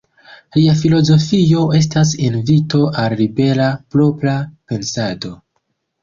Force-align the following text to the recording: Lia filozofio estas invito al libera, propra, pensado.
Lia 0.59 0.71
filozofio 0.77 1.65
estas 1.79 2.13
invito 2.27 2.81
al 3.01 3.13
libera, 3.19 3.67
propra, 3.97 4.33
pensado. 4.73 5.35